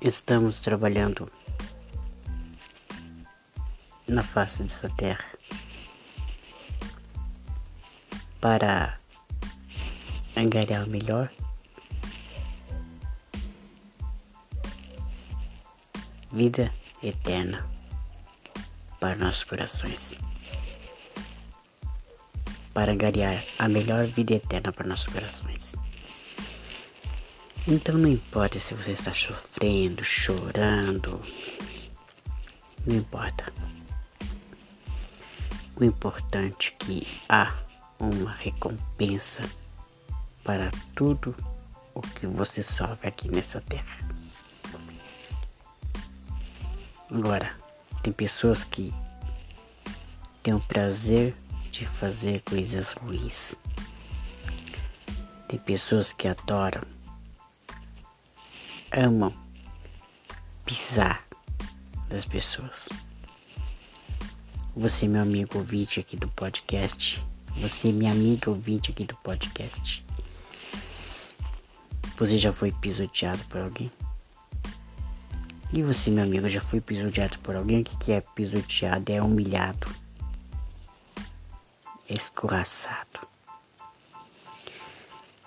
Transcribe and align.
estamos 0.00 0.60
trabalhando 0.60 1.30
na 4.08 4.22
face 4.22 4.62
dessa 4.62 4.88
terra 4.96 5.24
para 8.40 8.98
angariar 10.36 10.84
o 10.84 10.90
melhor, 10.90 11.30
vida 16.32 16.72
eterna 17.02 17.66
para 18.98 19.16
nossos 19.16 19.44
corações, 19.44 20.14
para 22.72 22.92
angariar 22.92 23.44
a 23.58 23.68
melhor 23.68 24.06
vida 24.06 24.34
eterna 24.34 24.72
para 24.72 24.86
nossos 24.86 25.12
corações. 25.12 25.89
Então 27.68 27.96
não 27.96 28.08
importa 28.08 28.58
se 28.58 28.74
você 28.74 28.92
está 28.92 29.12
sofrendo, 29.12 30.02
chorando, 30.02 31.20
não 32.86 32.96
importa. 32.96 33.52
O 35.76 35.84
importante 35.84 36.74
é 36.74 36.84
que 36.84 37.06
há 37.28 37.54
uma 37.98 38.32
recompensa 38.32 39.48
para 40.42 40.70
tudo 40.94 41.34
o 41.94 42.00
que 42.00 42.26
você 42.26 42.62
sofre 42.62 43.08
aqui 43.08 43.30
nessa 43.30 43.60
terra. 43.60 43.98
Agora, 47.10 47.54
tem 48.02 48.12
pessoas 48.12 48.64
que 48.64 48.92
têm 50.42 50.54
o 50.54 50.60
prazer 50.60 51.34
de 51.70 51.84
fazer 51.84 52.40
coisas 52.42 52.92
ruins. 52.92 53.54
Tem 55.46 55.58
pessoas 55.58 56.12
que 56.12 56.26
adoram 56.26 56.82
amam 58.92 59.32
pisar 60.64 61.24
das 62.08 62.24
pessoas. 62.24 62.88
Você, 64.76 65.06
meu 65.06 65.22
amigo 65.22 65.58
ouvinte 65.58 66.00
aqui 66.00 66.16
do 66.16 66.28
podcast, 66.28 67.22
você, 67.56 67.92
minha 67.92 68.12
amiga 68.12 68.50
ouvinte 68.50 68.90
aqui 68.90 69.04
do 69.04 69.16
podcast, 69.16 70.04
você 72.16 72.38
já 72.38 72.52
foi 72.52 72.72
pisoteado 72.72 73.42
por 73.44 73.60
alguém? 73.60 73.90
E 75.72 75.82
você, 75.82 76.10
meu 76.10 76.24
amigo, 76.24 76.48
já 76.48 76.60
foi 76.60 76.80
pisoteado 76.80 77.38
por 77.40 77.54
alguém? 77.54 77.80
O 77.80 77.84
que 77.84 78.12
é 78.12 78.20
pisoteado? 78.20 79.12
É 79.12 79.22
humilhado, 79.22 79.88
é 82.08 82.14
escorraçado. 82.14 83.29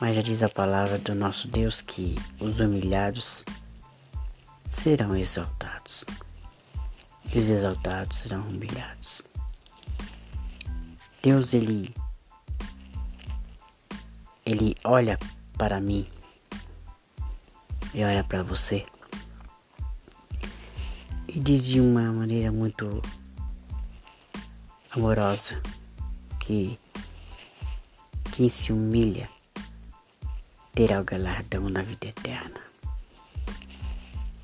Mas 0.00 0.14
já 0.14 0.22
diz 0.22 0.42
a 0.42 0.48
palavra 0.48 0.98
do 0.98 1.14
nosso 1.14 1.48
Deus 1.48 1.80
que 1.80 2.14
os 2.40 2.60
humilhados 2.60 3.44
serão 4.68 5.16
exaltados, 5.16 6.04
e 7.34 7.38
os 7.38 7.48
exaltados 7.48 8.18
serão 8.18 8.42
humilhados. 8.42 9.22
Deus, 11.22 11.52
ele, 11.52 11.94
ele 14.46 14.76
olha 14.84 15.18
para 15.56 15.80
mim 15.80 16.06
e 17.92 18.04
olha 18.04 18.22
para 18.22 18.42
você 18.42 18.86
e 21.26 21.40
diz 21.40 21.66
de 21.66 21.80
uma 21.80 22.12
maneira 22.12 22.50
muito 22.50 23.02
amorosa 24.90 25.60
que 26.40 26.78
quem 28.32 28.48
se 28.48 28.72
humilha 28.72 29.28
terá 30.78 31.00
o 31.00 31.04
galardão 31.04 31.68
na 31.68 31.82
vida 31.82 32.06
eterna. 32.06 32.60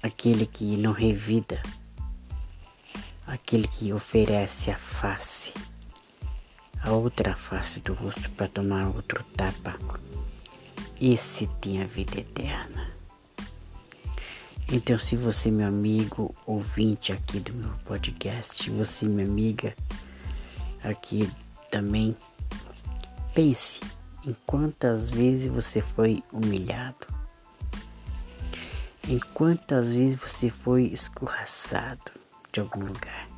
Aquele 0.02 0.46
que 0.46 0.76
não 0.76 0.90
revida, 0.90 1.62
aquele 3.24 3.68
que 3.68 3.92
oferece 3.92 4.68
a 4.68 4.76
face, 4.76 5.52
a 6.82 6.90
outra 6.90 7.36
face 7.36 7.78
do 7.78 7.94
rosto 7.94 8.28
para 8.30 8.48
tomar 8.48 8.88
outro 8.88 9.22
tapa, 9.36 9.78
esse 11.00 11.46
tem 11.60 11.80
a 11.80 11.86
vida 11.86 12.18
eterna. 12.18 12.90
Então, 14.72 14.98
se 14.98 15.14
você, 15.14 15.52
meu 15.52 15.68
amigo 15.68 16.34
ouvinte 16.44 17.12
aqui 17.12 17.38
do 17.38 17.52
meu 17.52 17.70
podcast, 17.84 18.68
você, 18.70 19.06
minha 19.06 19.24
amiga, 19.24 19.72
aqui 20.82 21.30
também, 21.70 22.16
pense 23.32 23.78
em 24.26 24.34
quantas 24.46 25.10
vezes 25.10 25.50
você 25.50 25.80
foi 25.80 26.22
humilhado, 26.32 27.06
em 29.06 29.18
quantas 29.34 29.94
vezes 29.94 30.18
você 30.18 30.48
foi 30.48 30.84
escorraçado 30.84 32.12
de 32.50 32.60
algum 32.60 32.80
lugar. 32.80 33.28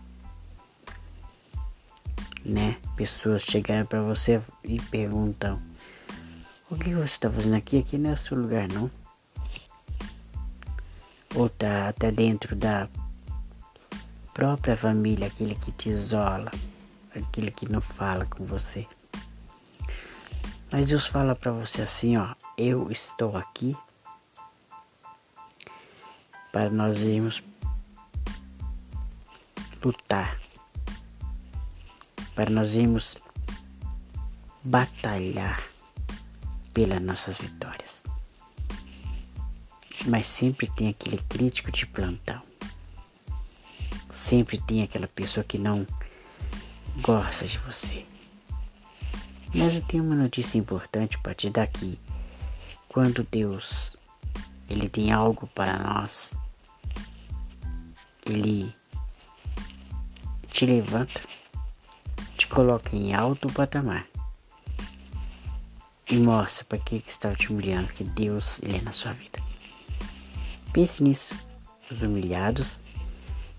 Né? 2.44 2.76
Pessoas 2.94 3.42
chegaram 3.42 3.84
para 3.84 4.00
você 4.00 4.40
e 4.62 4.80
perguntam: 4.80 5.60
O 6.70 6.76
que 6.76 6.94
você 6.94 7.04
está 7.04 7.30
fazendo 7.30 7.56
aqui? 7.56 7.78
Aqui 7.78 7.98
não 7.98 8.10
é 8.10 8.12
o 8.12 8.16
seu 8.16 8.36
lugar, 8.36 8.68
não. 8.68 8.88
Ou 11.34 11.48
tá 11.48 11.88
até 11.88 12.12
dentro 12.12 12.54
da 12.54 12.88
própria 14.32 14.76
família, 14.76 15.26
aquele 15.26 15.56
que 15.56 15.72
te 15.72 15.90
isola, 15.90 16.52
aquele 17.14 17.50
que 17.50 17.70
não 17.70 17.80
fala 17.80 18.24
com 18.26 18.44
você. 18.44 18.86
Mas 20.76 20.88
Deus 20.88 21.06
fala 21.06 21.34
para 21.34 21.52
você 21.52 21.80
assim, 21.80 22.18
ó, 22.18 22.34
eu 22.54 22.92
estou 22.92 23.34
aqui 23.34 23.74
para 26.52 26.68
nós 26.68 27.00
irmos 27.00 27.42
lutar, 29.82 30.38
para 32.34 32.50
nós 32.50 32.74
irmos 32.74 33.16
batalhar 34.62 35.66
pelas 36.74 37.00
nossas 37.00 37.38
vitórias. 37.38 38.04
Mas 40.04 40.26
sempre 40.26 40.70
tem 40.76 40.90
aquele 40.90 41.16
crítico 41.22 41.72
de 41.72 41.86
plantão. 41.86 42.42
Sempre 44.10 44.60
tem 44.60 44.82
aquela 44.82 45.08
pessoa 45.08 45.42
que 45.42 45.56
não 45.56 45.86
gosta 47.00 47.46
de 47.46 47.56
você 47.60 48.04
mas 49.54 49.74
eu 49.74 49.82
tenho 49.82 50.04
uma 50.04 50.14
notícia 50.14 50.58
importante 50.58 51.18
para 51.18 51.34
te 51.34 51.50
dar 51.50 51.62
aqui. 51.62 51.98
Quando 52.88 53.26
Deus 53.30 53.96
ele 54.68 54.88
tem 54.88 55.12
algo 55.12 55.46
para 55.48 55.78
nós, 55.78 56.34
ele 58.24 58.74
te 60.50 60.66
levanta, 60.66 61.20
te 62.36 62.46
coloca 62.48 62.96
em 62.96 63.14
alto 63.14 63.52
patamar 63.52 64.06
e 66.10 66.16
mostra 66.16 66.64
para 66.64 66.78
que, 66.78 67.00
que 67.00 67.10
estava 67.10 67.34
te 67.34 67.52
humilhando 67.52 67.92
que 67.92 68.04
Deus 68.04 68.60
ele 68.62 68.78
é 68.78 68.82
na 68.82 68.92
sua 68.92 69.12
vida. 69.12 69.40
Pense 70.72 71.02
nisso. 71.02 71.34
Os 71.90 72.02
humilhados 72.02 72.80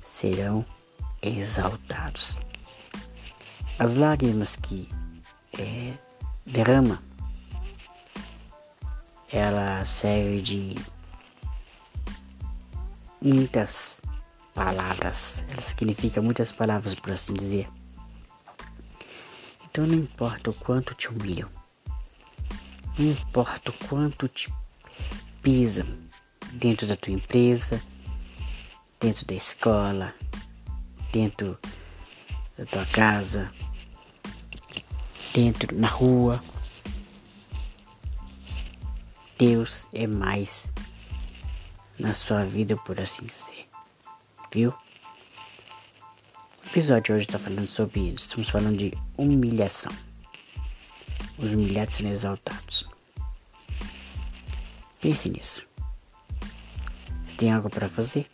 serão 0.05 0.65
exaltados. 1.21 2.37
As 3.79 3.95
lágrimas 3.95 4.55
que 4.55 4.89
é, 5.57 5.93
derrama, 6.45 7.01
ela 9.31 9.83
serve 9.85 10.41
de 10.41 10.75
muitas 13.21 14.01
palavras, 14.53 15.43
ela 15.49 15.61
significa 15.61 16.21
muitas 16.21 16.51
palavras, 16.51 16.95
por 16.95 17.11
assim 17.11 17.33
dizer. 17.33 17.69
Então 19.69 19.85
não 19.85 19.95
importa 19.95 20.49
o 20.49 20.53
quanto 20.53 20.95
te 20.95 21.09
humilham, 21.09 21.49
não 22.97 23.05
importa 23.05 23.69
o 23.69 23.87
quanto 23.87 24.27
te 24.27 24.51
pisam 25.41 25.85
dentro 26.53 26.87
da 26.87 26.95
tua 26.95 27.13
empresa, 27.13 27.81
dentro 28.99 29.25
da 29.25 29.35
escola, 29.35 30.13
dentro 31.11 31.59
da 32.57 32.65
tua 32.65 32.85
casa, 32.87 33.51
dentro, 35.37 35.77
na 35.77 35.87
rua. 35.87 36.43
Deus 39.37 39.87
é 39.93 40.07
mais 40.07 40.67
na 41.99 42.11
sua 42.15 42.43
vida, 42.43 42.75
por 42.77 42.99
assim 42.99 43.27
dizer. 43.27 43.67
Viu? 44.51 44.73
O 46.63 46.67
episódio 46.67 47.13
hoje 47.13 47.25
está 47.25 47.37
falando 47.37 47.67
sobre. 47.67 48.15
Estamos 48.15 48.49
falando 48.49 48.77
de 48.77 48.97
humilhação. 49.15 49.91
Os 51.37 51.51
humilhados 51.51 51.93
sendo 51.93 52.09
exaltados. 52.09 52.89
Pense 54.99 55.29
nisso. 55.29 55.67
Você 57.25 57.35
tem 57.37 57.53
algo 57.53 57.69
para 57.69 57.87
fazer? 57.87 58.25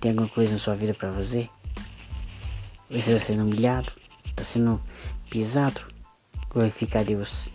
Tem 0.00 0.12
alguma 0.12 0.28
coisa 0.28 0.52
na 0.52 0.60
sua 0.60 0.76
vida 0.76 0.94
para 0.94 1.12
fazer? 1.12 1.50
Você 2.88 3.10
está 3.10 3.26
sendo 3.26 3.42
humilhado? 3.42 3.90
Está 4.24 4.44
sendo 4.44 4.80
pisado, 5.30 5.80
glorifica 6.50 7.00
a 7.00 7.02
Deus, 7.02 7.48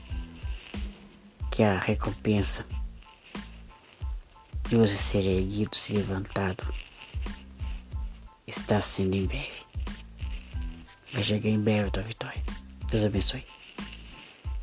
que 1.51 1.61
a 1.61 1.77
recompensa 1.77 2.65
de 4.69 4.77
você 4.77 4.95
ser 4.95 5.25
erguido, 5.25 5.75
se 5.75 5.93
levantado, 5.93 6.63
está 8.47 8.81
sendo 8.81 9.15
em 9.15 9.25
breve. 9.25 9.65
Vai 11.13 11.23
chegar 11.23 11.49
em 11.49 11.59
breve 11.59 11.87
a 11.87 11.91
tua 11.91 12.03
vitória. 12.03 12.43
Deus 12.89 13.03
abençoe. 13.03 13.45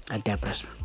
Até 0.09 0.33
a 0.33 0.39
próxima. 0.39 0.82